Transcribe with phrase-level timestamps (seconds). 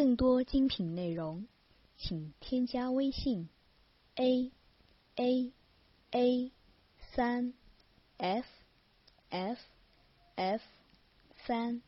[0.00, 1.46] 更多精品内容，
[1.98, 3.50] 请添加微信
[4.14, 4.50] a
[5.16, 5.52] a
[6.12, 6.52] a
[7.12, 7.52] 三
[8.16, 8.46] f
[9.28, 9.58] f
[10.36, 10.62] f
[11.44, 11.82] 三。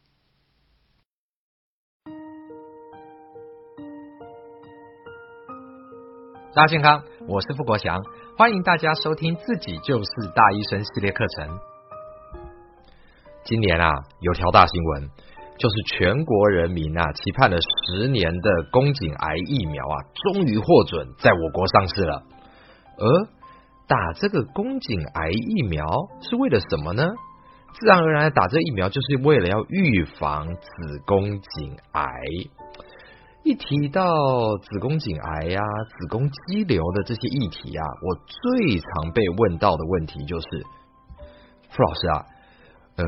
[6.54, 7.96] 大家健康，我是付国祥，
[8.36, 11.58] 欢迎大家收听自己就是大医生系列课程。
[13.44, 13.90] 今年啊，
[14.20, 15.10] 有条大新闻，
[15.58, 19.96] 就是全国人民啊期盼了十年的宫颈癌疫苗啊，
[20.32, 22.22] 终于获准在我国上市了。
[22.98, 23.28] 而
[23.86, 25.86] 打这个宫颈癌疫苗
[26.20, 27.04] 是为了什么呢？
[27.74, 32.04] 自然而然打这疫苗就是为了要预防子宫颈癌。
[33.44, 34.06] 一提到
[34.58, 35.60] 子宫颈癌呀、
[35.98, 40.46] 子宫肌瘤的这些议题啊，我最常被问到的问题就是：
[41.70, 42.26] 傅老师啊，
[42.96, 43.04] 呃，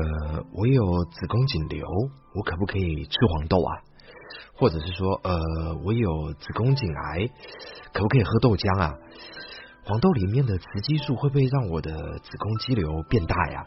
[0.53, 1.85] 我有子宫颈瘤，
[2.33, 3.71] 我可不可以吃黄豆啊？
[4.57, 7.27] 或者是说，呃，我有子宫颈癌，
[7.93, 8.93] 可不可以喝豆浆啊？
[9.83, 13.65] 黄豆里面的雌激素会不会让我的子宫肌瘤变大呀？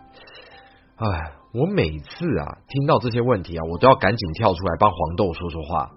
[0.97, 5.91] 哎，我每次啊听到这些问题啊，我都要赶紧跳出来帮黄豆说说话。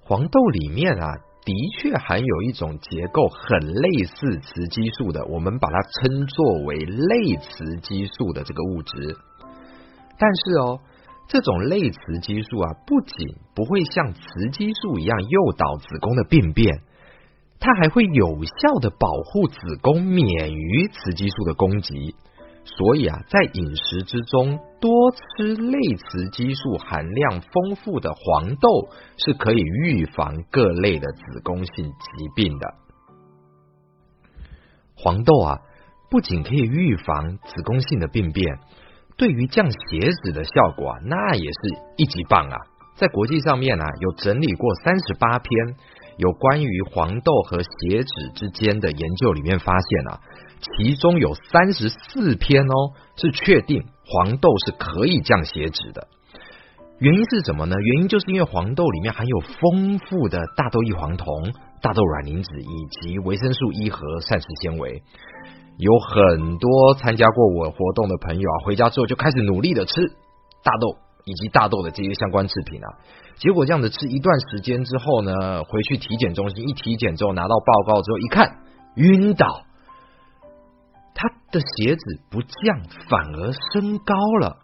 [0.00, 1.12] 黄豆里面啊，
[1.46, 9.16] 的确含有一种结构很类似雌激素的，我们把它称作为类雌激素的这个物质。
[10.18, 10.80] 但是哦，
[11.28, 16.80] 这种类雌激素啊，不仅不会像雌激素一样诱导子宫的病变，
[17.60, 22.16] 它还会有效的保护子宫免于雌激素的攻击。
[22.66, 32.74] 所以啊，在饮食之中多吃类雌激素含量丰富的黄豆，是可以预防各类的子宫性疾病的。
[34.96, 35.58] 黄豆啊，
[36.10, 38.58] 不仅可以预防子宫性的病变，
[39.16, 39.78] 对于降血
[40.24, 41.58] 脂的效果啊，那也是
[41.96, 42.56] 一级棒啊！
[42.96, 45.76] 在国际上面啊，有整理过三十八篇
[46.16, 50.20] 有关于黄豆和血脂之间的研究，里面发现啊。
[50.58, 56.08] 其中有三十四篇哦，是确定黄豆是可以降血脂的。
[56.98, 57.76] 原因是什么呢？
[57.78, 65.02] 原因就是因为黄豆里面含有丰富的大豆异黄酮、大豆卵磷脂以及维生素 E 和膳食纤维。
[65.76, 69.92] 有很多参加过我活动的朋友啊，回家之后就开始努力的吃
[70.64, 70.96] 大豆
[71.26, 72.88] 以及大豆的这些相关制品啊。
[73.36, 78.58] 结果这样子吃一段时间之后呢，回去体检中心一体检之后拿到报告之后一看，
[78.96, 79.62] 晕倒。
[81.14, 84.56] 他的鞋子不降，反而升高了。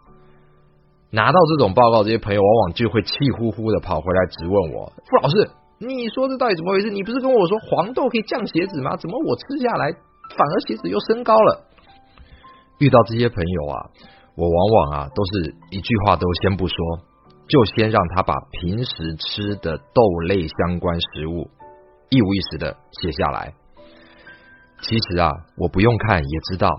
[1.09, 6.89] 拿到这种报告，这些朋友往往就会气呼呼的跑回来质问我：“傅老师，你说这到底怎么回事？
[6.89, 8.95] 你不是跟我说黄豆可以降血脂吗？
[8.97, 11.65] 怎么我吃下来反而血脂又升高了？”
[12.79, 13.89] 遇到这些朋友啊，
[14.35, 16.75] 我往往啊都是一句话都先不说，
[17.47, 21.49] 就先让他把平时吃的豆类相关食物
[22.09, 23.53] 一五一十的写下来。
[24.81, 26.69] 其实啊，我不用看也知道，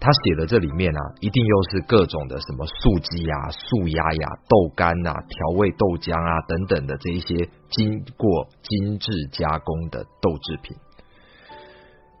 [0.00, 10.76] 他写的这里面啊，一定又是各种的什么素鸡呀、素鸭呀、豆干呐、调味豆浆啊等等的这一些经过精致加工的豆制品。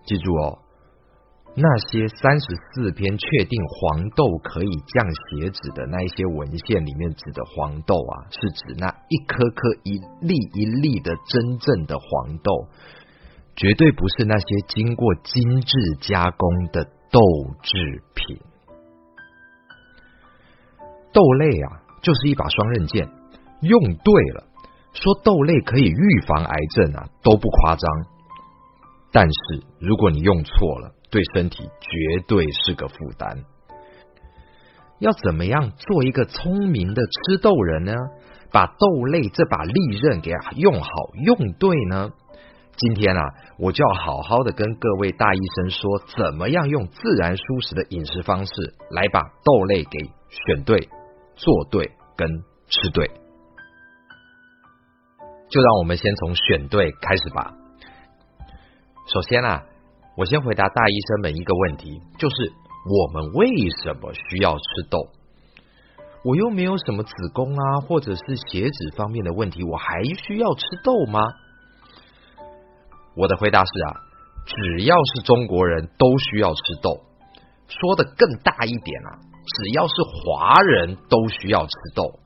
[0.04, 0.58] 记住哦，
[1.56, 12.68] 那些三十四篇确定黄豆可以降血脂的那一些文献里面指的黄豆啊，是指那一颗颗、一粒一粒的真正的黄豆。
[13.54, 17.20] 绝对不是那些经过精致加工的豆
[17.62, 18.36] 制品。
[21.12, 23.08] 豆类啊，就是一把双刃剑，
[23.60, 24.48] 用对了，
[24.92, 27.88] 说豆类可以预防癌症啊，都不夸张。
[29.12, 33.44] 但是如果你用错了，对身体绝对是个负担。
[34.98, 37.92] 要怎么样做一个聪明的吃豆人呢？
[38.50, 40.88] 把豆类这把利刃给用好
[41.24, 42.10] 用对呢？
[42.76, 43.22] 今天啊，
[43.58, 48.52] 我就要好好的跟各位大医生说，怎么样用自然舒适的饮食方式
[48.90, 49.98] 来把豆类给
[50.30, 50.88] 选对、
[51.36, 52.28] 做对跟
[52.68, 53.08] 吃对。
[55.48, 57.54] 就让我们先从选对开始吧。
[59.12, 59.62] 首先啊，
[60.16, 62.36] 我先回答大医生们一个问题，就是
[62.86, 63.48] 我们为
[63.82, 65.08] 什么需要吃豆？
[66.24, 71.20] 我又没有什么子宫啊，或者是血脂方面的问题，我还需要吃豆吗？
[73.16, 74.00] 我的回答是啊，
[74.46, 77.00] 只要是中国人都需要吃豆。
[77.66, 82.20] 说的更大一点啊，只要是华人都需要吃豆。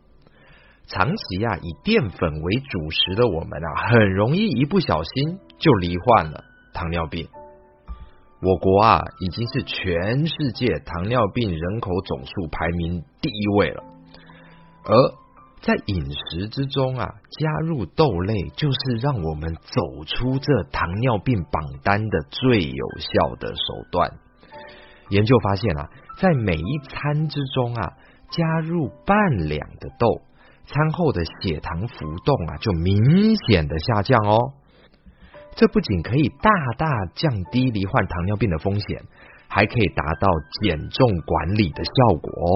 [0.87, 6.45] 长期啊以淀粉为主食的我们啊，很容易一不小心就罹患了
[6.75, 7.27] 糖尿病。
[8.41, 13.83] 我国啊已经是全世界糖尿病人口总数排名第一位了，
[14.85, 14.95] 而
[15.61, 24.13] 在饮食之中啊，加入豆类就是让我们走出这糖尿病榜单的最有效的手段。
[25.09, 25.91] 研究发现啊，
[26.21, 27.95] 在每一餐之中啊，
[28.31, 30.21] 加入半两的豆，
[30.65, 34.53] 餐后的血糖浮动啊就明显的下降哦。
[35.59, 39.03] 这不仅可以大大降低罹患糖尿病的风险，
[39.49, 40.29] 还可以达到
[40.63, 42.47] 减重管理的效果哦。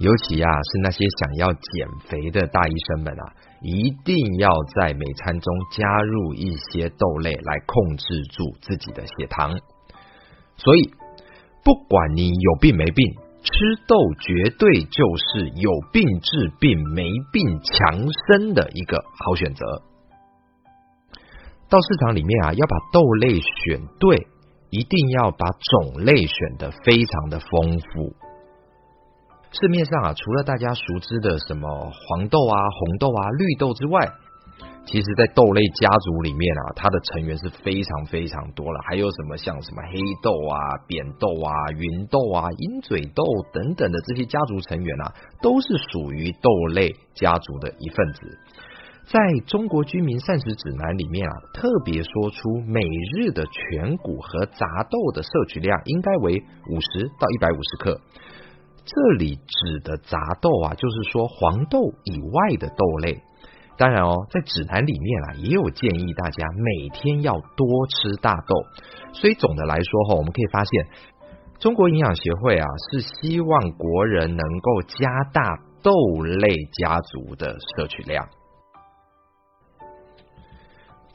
[0.00, 3.22] 尤其啊，是那些想要减肥的大医生们啊，
[3.62, 9.56] 一定要在每餐中加入一些豆类来控制住自己的血糖。
[10.56, 10.90] 所以，
[11.62, 13.06] 不管你有病没病，
[13.44, 13.52] 吃
[13.86, 19.64] 豆绝对就是有病治病、没病强身的一个好选择。
[21.68, 24.26] 到市场里面啊，要把豆类选对，
[24.70, 28.14] 一定要把种类选的非常的丰富。
[29.50, 34.08] 市面上啊，除了大家熟知的什么黄豆啊、红豆啊、绿豆之外，
[34.86, 38.80] 其实，在豆类家族里面啊，它的成员是非常非常多了。
[38.86, 48.38] 还有什么像什么黑豆啊、扁豆啊、芸豆啊、鹰嘴豆等等的这些家族成员啊，都是属于豆类家族的一份子。
[49.06, 52.80] 在中国居民膳食指南里面啊，特别说出每
[53.16, 58.00] 日的全谷和杂豆的摄取量应该为五十到一百五十克。
[58.86, 63.22] 这里指的杂豆啊，就是说黄豆以外的豆类。
[63.76, 68.54] 当然哦，在指南里面啊，也有建议大家每天要多吃大豆。
[69.12, 70.86] 所以总的来说哈，我们可以发现，
[71.58, 75.92] 中国营养协会啊是希望国人能够加大豆
[76.22, 78.26] 类家族的摄取量。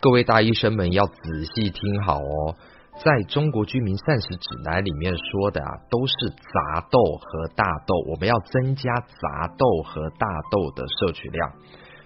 [0.01, 2.55] 各位大医生们要仔细听好哦。
[3.03, 11.51] 在中国居民膳食指南里面说的啊，都是杂豆和大豆，我们要增加杂豆和大豆的摄取量。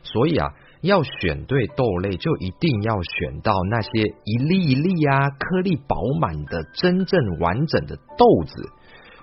[0.02, 0.50] 所以啊，
[0.82, 3.90] 要选对豆类，就一定要选到那些
[4.26, 8.70] 一粒一粒啊，颗粒饱满的真正完整的豆子，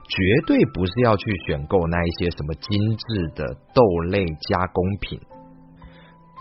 [0.08, 5.20] 绝对不是要去选购那一些什么精致的豆类加工品。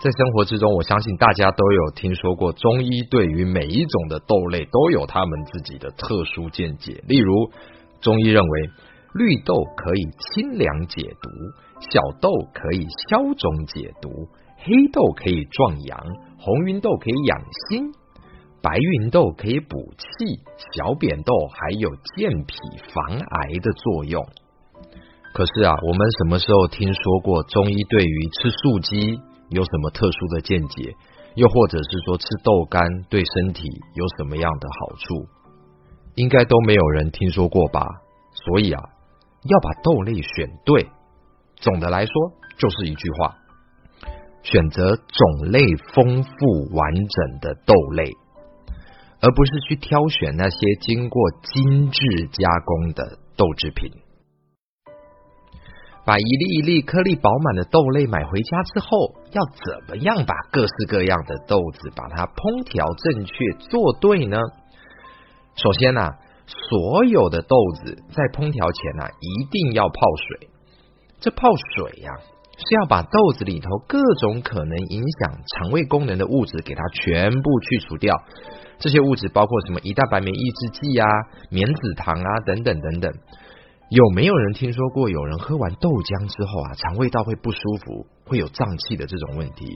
[0.02, 7.04] 在生活之中，我相信大家都有听说过，中医对于每一种的豆类都有他们自己的特殊见解。
[7.06, 7.50] 例如，
[8.00, 8.60] 中医认为
[9.12, 11.28] 绿豆可以清凉解毒，
[11.92, 14.08] 小豆可以消肿解毒，
[14.56, 16.00] 黑豆可以壮阳，
[16.38, 17.38] 红芸豆可以养
[17.68, 17.92] 心，
[18.62, 20.40] 白芸豆可以补气，
[20.72, 22.54] 小扁豆还有健脾
[22.94, 24.26] 防癌的作用。
[25.34, 29.20] 可是啊，我们什么时候听说过中医对于吃素鸡？
[29.50, 30.96] 有什么特殊的见解？
[31.36, 35.28] 又或者是说吃豆干对身体有什么样的好处？
[36.16, 37.86] 应该都没有人听说过吧？
[38.32, 38.82] 所以啊，
[39.44, 40.88] 要把豆类选对。
[41.56, 42.12] 总的来说，
[42.58, 43.36] 就是一句话：
[44.42, 45.60] 选择种类
[45.94, 46.30] 丰富
[46.74, 48.10] 完整的豆类，
[49.20, 53.92] 而不是去挑选那些经过精致加工的豆制品。
[56.04, 58.88] 把一粒一粒颗粒饱满的豆类买回家之后，
[59.32, 63.34] 要怎么样把各式各样的豆子把它烹调正确
[63.68, 64.38] 做对呢？
[65.56, 66.08] 首先呢，
[66.46, 70.48] 所有的豆子在烹调前呢，一定要泡水。
[71.20, 72.10] 这泡水呀，
[72.56, 78.16] 是要把豆子里头各种可能影响肠胃功能的物质给它全部去除掉。
[78.78, 79.80] 这些物质包括什么？
[79.80, 81.06] 胰蛋白酶抑制剂啊、
[81.50, 83.12] 棉子糖啊等等等等。
[83.90, 89.66] 有没有人听说过有人喝完豆浆之后啊，肠胃道会不舒服，会有胀气的这种问题？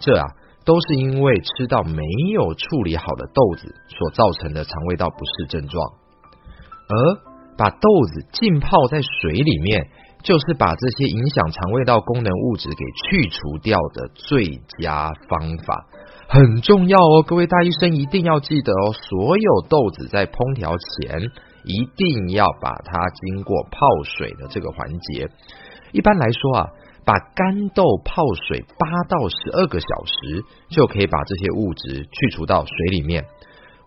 [0.00, 0.26] 这啊，
[0.64, 2.02] 都是因为吃到没
[2.34, 5.86] 有处理好的豆子所造成的肠胃道不适症状。
[6.90, 6.94] 而
[7.56, 9.86] 把豆子浸泡在水里面，
[10.24, 12.74] 就是把这些影响肠胃道功能物质给
[13.06, 15.86] 去除掉的最佳方法，
[16.28, 17.22] 很重要哦！
[17.22, 21.30] 各位大医生一定要记得哦，所有豆子在烹调前。
[21.64, 25.28] 一定要把它经过泡水的这个环节。
[25.92, 26.66] 一般来说啊，
[27.04, 33.24] 把干豆泡水八到十二个小时，就可以把这些物质去除到水里面。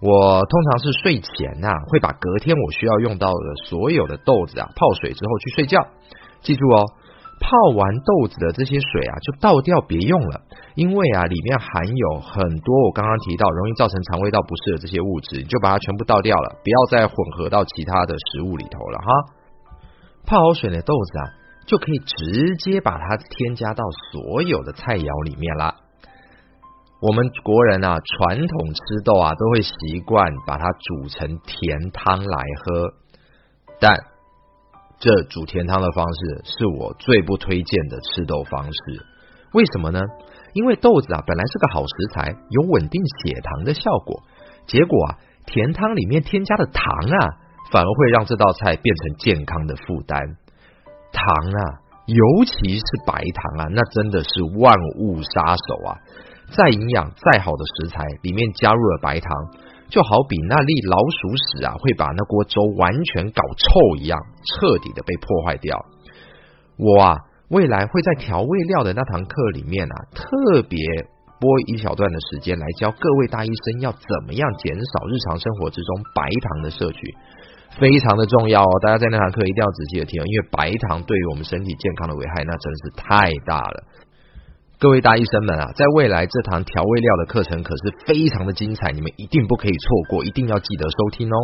[0.01, 5.87] 我通常是睡前呐，会把隔天我需要用到的所有的豆子啊泡水之后去睡觉。
[6.41, 6.85] 记住哦。
[7.41, 10.41] 泡完豆子的这些水啊，就倒掉，别用了，
[10.75, 19.05] 因为啊，里面含有很多我刚刚提到容易造成肠胃道不适的这些物质，你就把它全部倒掉了，不要再混合到其他的食物里头了哈。
[20.25, 21.23] 泡好水的豆子啊，
[21.65, 25.75] 就可以直接把它添加到所有的菜肴里面啦。
[27.01, 32.93] 我们国人啊，传统吃豆啊，都会习惯把它煮成甜汤来喝，
[33.81, 34.10] 但。
[35.01, 39.01] 这煮甜汤的方式是我最不推荐的吃豆方式。
[39.51, 39.99] 为什么呢？
[40.53, 44.21] 因为豆子啊本来是个好食材，有稳定血糖的效果，
[44.67, 45.17] 结果啊
[45.47, 47.17] 甜汤里面添加的糖啊，
[47.71, 50.21] 反而会让这道菜变成健康的负担。
[51.11, 54.29] 糖啊，尤其是白糖啊，那真的是
[54.59, 55.97] 万物杀手啊！
[56.55, 59.31] 再营养再好的食材，里面加入了白糖，
[59.91, 64.17] 就好比那粒老鼠屎啊，会把那锅粥完全搞臭一样，
[64.47, 65.77] 彻底的被破坏掉。
[66.79, 67.15] 我啊，
[67.49, 70.79] 未来会在调味料的那堂课里面啊，特别
[71.41, 77.13] 播一小段的时间来教各位大医生要怎么样减少日常生活之中白糖的摄取，
[77.77, 78.79] 非常的重要哦。
[78.81, 83.83] 大家在那堂课一定要仔细的听，因为白糖对于我们身体健康的危害那真是太大了。
[84.81, 91.37] 各位大医生们啊，在未来这堂调味料的课程可是非常的精彩，你们一定不可以错过，一定要记得收听哦。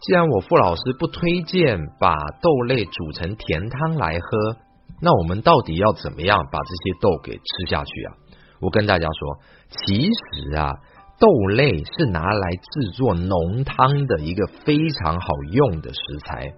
[0.00, 4.56] 既然我傅老师不推荐把豆类煮成甜汤来喝，
[5.02, 8.14] 那我们到底要怎么样把这些豆给吃下去啊？
[8.58, 9.38] 我跟大家说，
[9.68, 10.72] 其实啊，
[11.20, 16.54] 豆类是拿来制作浓汤的一个非常好用的食材。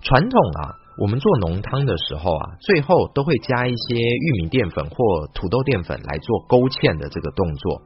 [0.00, 0.80] 传统啊。
[0.96, 7.82] 我们做浓汤的时候啊，最后都会加一些玉米淀粉或土豆淀粉来做勾芡的这个动作。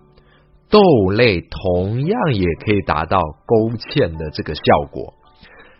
[0.69, 4.63] 豆类同样也可以达到勾芡的这个效
[4.93, 5.15] 果。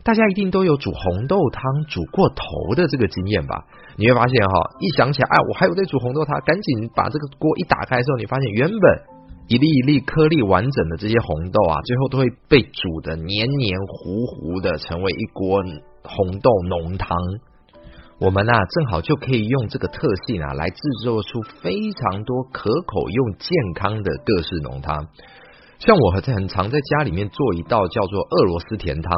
[0.03, 3.67] 大家一定都有煮红豆汤煮过头的这个经验吧？
[3.99, 8.81] 你会发现哈，一想起来，哎，我还有在煮红豆汤，赶紧把这个锅一打开的时候，你发现原本
[9.49, 15.61] 一粒一粒颗粒完整的这些红豆啊，最后都会被煮的黏黏糊糊的，成为一锅。
[16.09, 17.17] 红豆浓汤，
[18.19, 25.07] 我们啊正好就可以用这个特性啊来制作出非常多可口又健康的各式浓汤。
[25.79, 29.13] 像我很很常在家里面做一道叫做俄罗斯甜汤。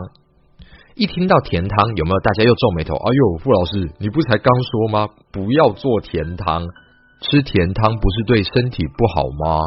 [0.97, 2.95] 一听到甜汤，有没有大家又皱眉头？
[2.97, 5.09] 哎呦，傅老师，你不才刚说吗？
[5.33, 6.67] 不要做甜汤，
[7.23, 9.61] 吃甜汤不是对身体不好吗？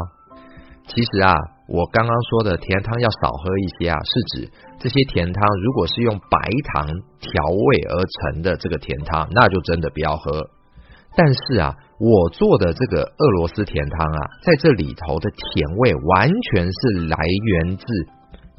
[0.86, 1.34] 其实啊。
[1.66, 6.38] 我刚刚说的甜汤要少喝一些啊，是指这些甜汤如果是用白
[6.72, 6.86] 糖
[7.20, 10.50] 调味而成的这个甜汤，那就真的不要喝。
[11.16, 17.86] 但是啊，我做的这个俄罗斯甜汤啊，在这里头的甜味完全是来源自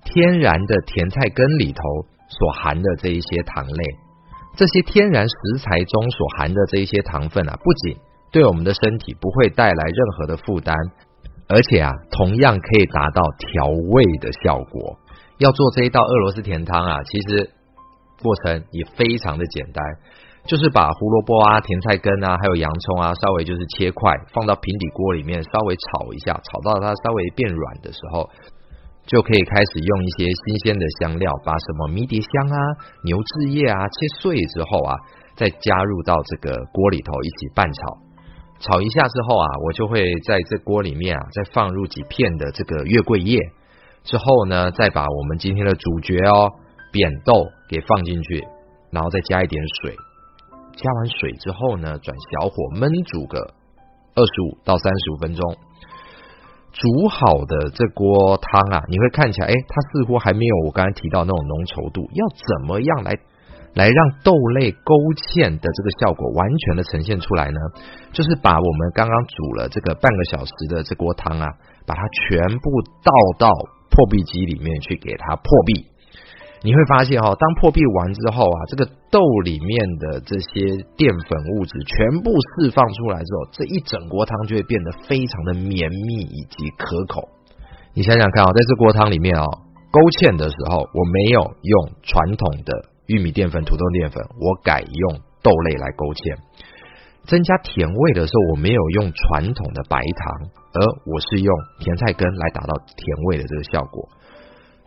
[0.04, 1.82] 天然的甜菜根里头
[2.28, 3.84] 所含的这一些糖类。
[4.56, 7.98] 这些天然食材中所含的这一些糖分啊，不仅
[8.32, 10.76] 对我们的身体不会带来任何的负担。
[11.48, 14.98] 而且啊，同样可以达到调味的效果。
[15.38, 17.52] 要做这一道俄罗斯甜汤啊，其实
[18.24, 19.84] 过程也非常的简单，
[20.48, 28.30] 就是把胡萝卜啊、甜菜根啊，还有洋葱啊，稍微就是切块，放到平底锅里面稍微炒一下，炒到它稍微变软的时候，
[29.06, 32.58] 就可以开始用一些新鲜的香料，把什么迷迭香啊、
[33.04, 34.96] 牛至叶啊切碎之后啊，
[35.36, 38.05] 再加入到这个锅里头一起拌炒。
[38.66, 43.38] 炒一下之后啊，我就会在这锅里面啊，再放入几片的这个月桂叶，
[44.04, 46.50] 之后呢，再把我们今天的主角哦，
[46.92, 48.44] 扁豆给放进去，
[48.90, 49.96] 然后再加一点水。
[50.76, 53.38] 加完水之后呢，转小火焖煮个
[54.16, 55.56] 二十五到三十五分钟。
[56.74, 62.02] 煮好的这锅汤啊，你会看起来，哎，它似乎还没有我刚才提到那种浓稠度。
[62.12, 63.14] 要怎么样来？
[63.76, 64.96] 来让豆类勾
[65.36, 67.60] 芡的这个效果完全的呈现出来呢，
[68.16, 71.46] 就是把我们刚刚煮了这个半个小时的这锅汤啊，
[71.86, 72.66] 把它全部
[73.04, 73.52] 倒到
[73.92, 75.92] 破壁机里面去给它破壁。
[76.64, 87.28] 你会发现哈，当破壁完之后啊，这个豆里面的这些淀粉物质全部释放出来之后，这一整锅汤就会变得非常的绵密以及可口。
[87.94, 89.46] 你想想看啊，在这锅汤里面啊，
[89.92, 92.95] 勾芡的时候我没有用传统的。
[93.08, 96.38] 玉米淀粉、土豆淀粉，我改用豆类来勾芡，
[97.26, 104.10] 增加甜味的时候，我没有用传统的白糖，而我是用甜菜根来达到甜味的这个效果。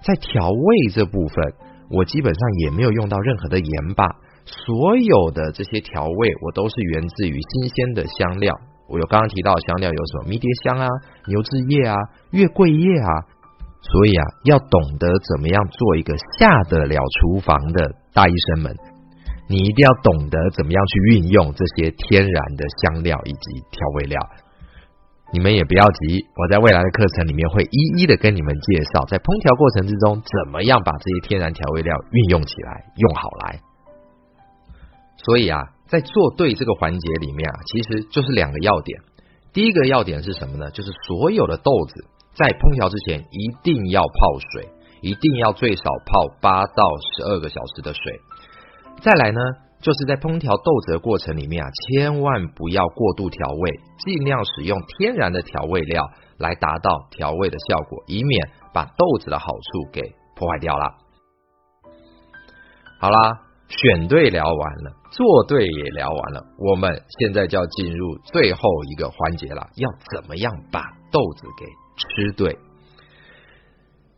[0.02, 1.54] 在调味这部分，
[1.90, 4.06] 我基本上也没有用到任何的盐巴，
[4.44, 8.54] 所有的这些调味，我都是源自于新鲜的香料。
[8.88, 10.88] 我有刚刚提到香料有什么迷迭香啊、
[11.26, 11.94] 牛至叶啊、
[12.30, 13.37] 月桂叶啊。
[13.80, 18.76] 所以啊，要懂得怎么样做一个下得了厨房的大医生们，
[19.48, 24.20] 你一定要懂得怎么样去运用这些天然的香料以及调味料。
[25.30, 33.60] 你们也不要急，我在未来的课程里面会一一的跟你们介绍，在烹调过程之中怎么样把这些天然调味料运用起来，用好来。
[35.18, 39.00] 所以啊，在做对这个环节里面啊，其实就是两个要点。
[39.52, 40.70] 第一个要点是什么呢？
[40.70, 42.04] 就是所有的豆子。
[42.38, 44.70] 在烹调之前，一定要泡水，
[45.02, 48.00] 一定要最少泡八到十二个小时的水。
[49.02, 49.40] 再来呢，
[49.82, 60.00] 就是在烹调豆子的过程里面啊，千万不要过度调味，尽量使用天然的调味料来达到调味的效果，以免把豆子的好处给
[60.36, 60.94] 破坏掉了。
[63.00, 63.18] 好啦，
[63.66, 68.60] 选对聊完了，做对也聊完了，我们现在就要进入最后
[68.92, 71.66] 一个环节了，要怎么样把豆子给
[71.98, 72.58] 吃对？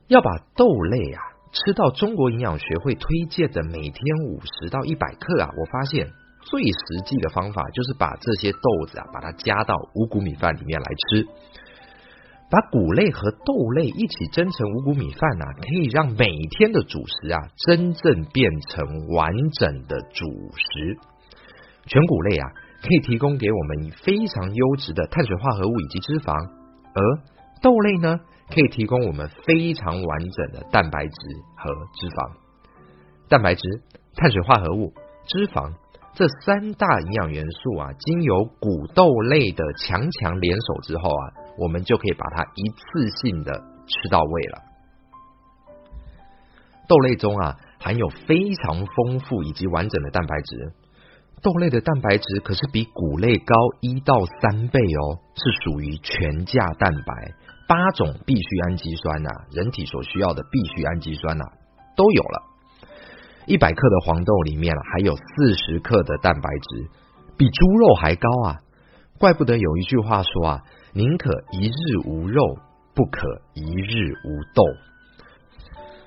[0.08, 1.22] 要把豆类啊。
[1.52, 6.08] 吃到中国营养学会推荐的每天五十到一百克啊，我发现
[6.42, 11.26] 最实际的方法就是把这些豆子啊，把它加到五谷米饭里面来吃。
[12.48, 20.98] 把谷类和豆类一起蒸成五谷米饭啊，可以让每天的主食啊，真正变成完整的主食。
[21.86, 22.46] 全谷类啊，
[22.80, 26.32] 可以提供给我们非常优质的碳水化合物以及脂肪，
[26.94, 27.02] 而
[27.62, 28.18] 豆类呢？
[28.52, 31.12] 可以提供我们非常完整的蛋白质
[31.56, 32.32] 和脂肪。
[33.28, 33.62] 蛋白质、
[34.16, 34.92] 碳水化合物、
[35.28, 35.72] 脂肪
[36.14, 41.22] 这三大营养元素啊，经由谷豆类的强强联手之后啊，
[41.58, 43.52] 我们就可以把它一次性的
[43.86, 44.62] 吃到位了。
[46.88, 50.72] 豆类中啊，含有非常丰富以及完整的蛋白质。
[51.40, 57.32] 豆类的蛋白质可是比谷类高一到三倍哦，是属于全价蛋白。
[57.70, 61.44] 八种必需氨基酸呐，人体所需要的必需氨基酸呐
[61.94, 62.42] 都有了。
[63.46, 66.90] 一百克的黄豆里面啊，还有四十克的蛋白质，
[67.38, 68.58] 比猪肉还高啊！
[69.20, 70.58] 怪不得有一句话说啊，
[70.94, 72.42] 宁可一日无肉，
[72.92, 73.22] 不可
[73.54, 74.64] 一日无豆。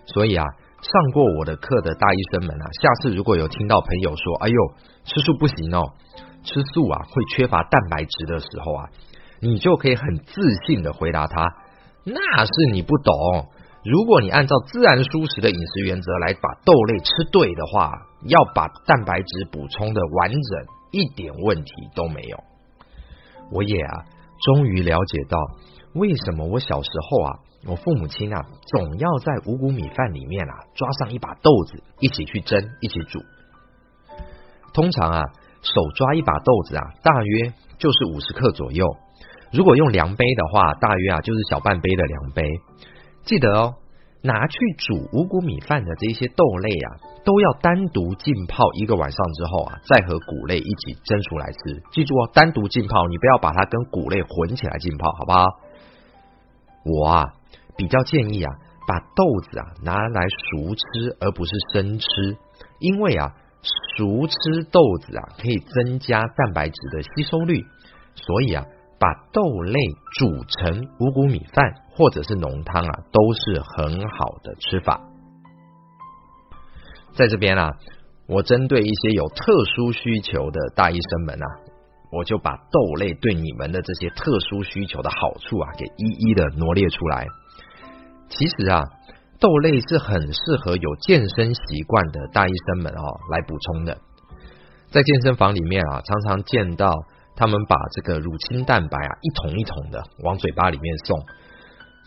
[0.08, 0.46] 所以啊，
[0.82, 4.74] 上过我的课的大医生们啊，下次如果有听到朋友说，哎呦，
[5.06, 5.80] 吃素不行哦，
[6.44, 8.90] 吃素啊会缺乏蛋白质的时候啊。
[9.44, 11.54] 你就可以很自信的回答他，
[12.06, 13.14] 那是你不懂。
[13.84, 17.92] 如果你按照自然舒适的饮食原则来把豆类吃对的话，
[18.26, 20.42] 要把蛋白质补充的完整，
[20.92, 22.38] 一点问题都没有。
[23.52, 24.06] 我也啊，
[24.46, 25.38] 终于了解到
[25.96, 33.20] 为什么我小时候啊，我父母亲啊，总要在五谷米饭里面啊抓上一把豆子，一起去蒸，一起煮。
[34.74, 35.22] 通常啊，
[35.62, 38.88] 手抓一把豆子啊，大约就是五十克左右。
[39.54, 42.44] 如果用量杯的话，大约啊就是小半杯的量杯。
[43.24, 43.76] 记得哦，
[44.24, 46.90] 拿去煮五谷米饭的这些豆类啊，
[47.24, 51.84] 都要单独浸泡一个晚上之后啊，再和谷类一起蒸出来吃。
[51.92, 55.46] 记住哦，单独浸泡，你不要把它跟谷类混起来浸泡，好不好？
[56.86, 57.34] 我啊
[57.78, 58.52] 比较建议啊，
[58.88, 62.08] 把豆子啊拿来熟吃，而不是生吃，
[62.80, 63.36] 因为啊
[63.96, 67.62] 熟吃豆子啊可以增加蛋白质的吸收率，
[68.16, 68.66] 所以啊。
[69.04, 69.78] 把豆类
[70.14, 75.02] 煮成五谷米饭或者是浓汤啊，都是很好的吃法。
[77.12, 77.70] 在这边啊，
[78.30, 81.48] 我针对一些有特殊需求的大医生们啊，
[82.14, 87.28] 我就把豆类对你们的这些特殊需求的好处啊，给一一的罗列出来。
[88.30, 88.84] 其实啊，
[89.42, 93.98] 豆类是很适合有健身习惯的大医生们哦来补充的。
[94.92, 96.90] 在健身房里面啊，常常见到。
[97.36, 101.20] 他们把这个乳清蛋白啊一桶一桶的往嘴巴里面送，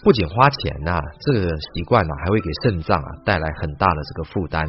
[0.04, 4.64] 不仅花钱呐，这个习惯呢还会给肾脏啊带来很大的这个负担。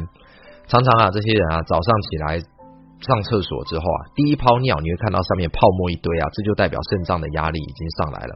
[0.66, 2.40] 常常啊，这些人啊早上起来
[3.00, 8.34] 上厕所之后啊，第一泡尿你会看到上面泡沫一堆啊，这就代表肾脏的压力已经上来了。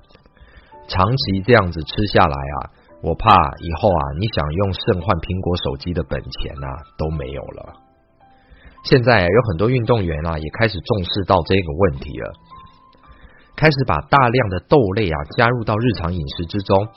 [0.88, 2.56] 长期这样子吃下来啊，
[3.02, 7.74] 我怕以后啊，你想用肾换苹果手机的本钱呐都没有了。
[8.84, 12.32] 现在有很多运动员啊，也开始重视到这个问题了，
[13.54, 16.88] 开始把大量的豆类啊加入到日常饮食之中，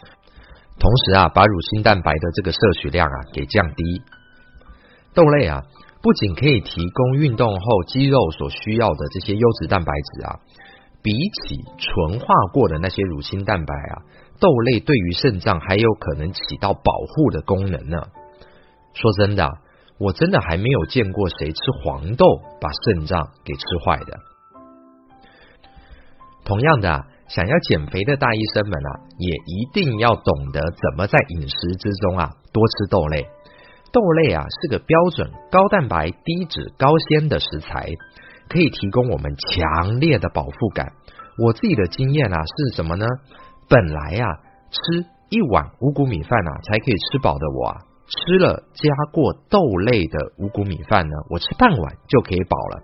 [0.79, 4.01] 同时啊，把乳清蛋白的这个摄取量啊给降低。
[5.13, 5.61] 豆类啊，
[6.01, 10.39] 不仅可以提供运动后肌肉所需要的这些优质蛋白质啊，
[11.03, 14.01] 比起纯化过的那些乳清蛋白啊，
[14.39, 18.01] 豆类对于肾脏还有可能起到保护的功能呢。
[18.95, 19.47] 说真的。
[19.97, 22.25] 我真的还没有见过谁吃黄豆
[22.59, 24.19] 把肾脏给吃坏的。
[26.43, 33.25] 同样的，想要减肥的大医生们啊，也一定要懂得怎么在饮食之中啊多吃豆类。
[33.91, 37.87] 豆类啊是个标准高蛋白、低脂、高纤的食材，
[38.49, 40.91] 可以提供我们强烈的饱腹感。
[41.37, 43.05] 我自己的经验啊是什么呢？
[43.69, 44.27] 本来啊
[44.69, 47.77] 吃一碗五谷米饭啊才可以吃饱的我啊。
[48.07, 52.83] 吃了加过豆类的五谷米饭呢，我吃半碗就可以饱了。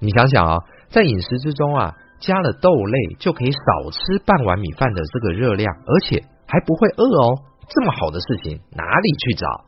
[0.00, 7.42] 你想想啊，在饮食之中啊，加了豆类就可以少吃半碗米饭的这个热量，而且还不会饿哦。
[7.68, 9.64] 这么好的事情哪里去找？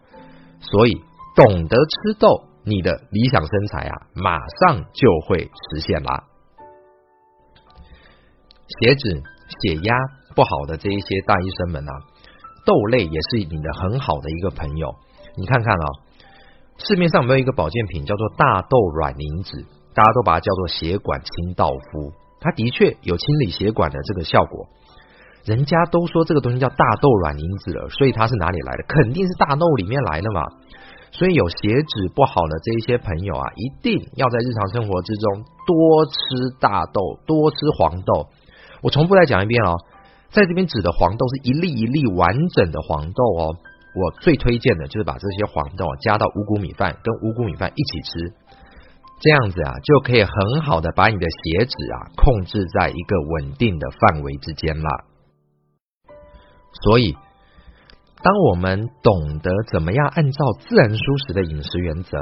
[0.61, 0.95] 所以
[1.37, 6.25] 懂得吃豆，你的理想身材啊，马上就会实现啦。
[8.81, 9.23] 血脂、
[9.63, 9.95] 血压
[10.35, 11.93] 不好的这一些大医生们啊，
[12.65, 14.95] 豆类也是你的很好的一个朋友。
[15.37, 15.87] 你看看啊，
[16.79, 19.65] 市面上有没有一个保健品叫做大豆卵磷脂？
[19.95, 24.69] 大家都把它叫做血管清道夫，它的确有清理血管的这个效果。
[25.45, 28.85] 人家都说这个东西叫大豆卵磷脂了，所以它是哪里来的？
[28.87, 30.43] 肯定是大豆里面来的嘛。
[31.13, 38.29] 所以有血脂不好的这一些朋友啊，一定要在日常生活之中多吃大豆，多吃黄豆。
[38.83, 39.75] 我重复再讲一遍哦，
[40.33, 43.57] 在这边指的黄豆是一粒一粒完整的黄豆哦。
[43.93, 48.33] 我最推荐的就是把这些黄豆加到五谷米饭，跟五谷米饭一起吃，
[49.21, 54.91] 这样子啊，就可以很好的把你的血脂啊控制在一个稳定的范围之间啦。
[56.85, 57.17] 所以，
[58.23, 62.17] 当我们懂得怎么样按照自然舒适的饮食原则，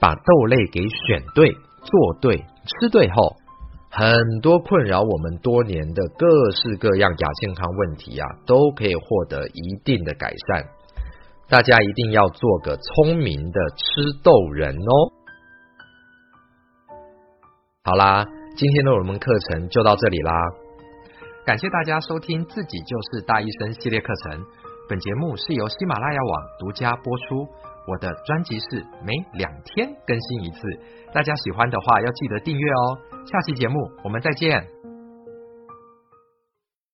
[0.00, 3.36] 把豆类给选对、做对、吃对后，
[3.94, 10.64] 很多困扰我们多年的各式各样亚健康问题啊，都可以获得一定的改善。
[11.50, 13.84] 大家一定要做个聪明的吃
[14.24, 15.12] 豆人哦！
[17.84, 18.24] 好啦，
[18.56, 20.32] 今天的我们课程就到这里啦。
[21.44, 24.42] 感谢大家收听《自己就是大医生》系列课程。
[24.88, 27.46] 本节目是由喜马拉雅网独家播出。
[27.86, 30.60] 我的专辑是每两天更新一次，
[31.12, 33.11] 大家喜欢的话要记得订阅哦。
[33.24, 34.81] 下期节目我们再见。